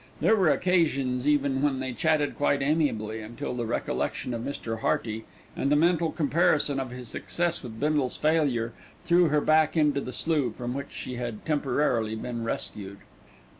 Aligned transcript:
There 0.19 0.35
were 0.35 0.49
occasions 0.49 1.27
even 1.27 1.61
when 1.61 1.79
they 1.79 1.93
chatted 1.93 2.35
quite 2.35 2.63
amiably, 2.63 3.21
until 3.21 3.53
the 3.53 3.67
recollection 3.67 4.33
of 4.33 4.41
Mr. 4.41 4.79
Hearty, 4.79 5.25
and 5.55 5.71
the 5.71 5.75
mental 5.75 6.11
comparison 6.11 6.79
of 6.79 6.89
his 6.89 7.07
success 7.07 7.61
with 7.61 7.79
Bindle's 7.79 8.17
failure, 8.17 8.73
threw 9.05 9.27
her 9.27 9.41
back 9.41 9.77
into 9.77 10.01
the 10.01 10.11
slough 10.11 10.55
from 10.55 10.73
which 10.73 10.91
she 10.91 11.17
had 11.17 11.45
temporarily 11.45 12.15
been 12.15 12.43
rescued. 12.43 12.97